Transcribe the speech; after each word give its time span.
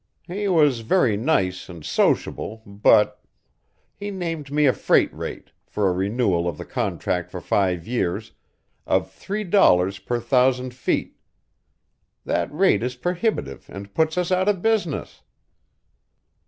He 0.27 0.47
was 0.47 0.79
very 0.79 1.15
nice 1.15 1.69
and 1.69 1.85
sociable, 1.85 2.63
but 2.65 3.21
he 3.93 4.09
named 4.09 4.51
me 4.51 4.65
a 4.65 4.73
freight 4.73 5.13
rate, 5.13 5.51
for 5.67 5.87
a 5.87 5.93
renewal 5.93 6.47
of 6.49 6.57
the 6.57 6.65
contract 6.65 7.29
for 7.29 7.39
five 7.39 7.85
years, 7.85 8.31
of 8.87 9.11
three 9.11 9.43
dollars 9.43 9.99
per 9.99 10.19
thousand 10.19 10.73
feet. 10.73 11.17
That 12.25 12.51
rate 12.51 12.81
is 12.81 12.95
prohibitive 12.95 13.69
and 13.69 13.93
puts 13.93 14.17
us 14.17 14.31
out 14.31 14.49
of 14.49 14.63
business." 14.63 15.21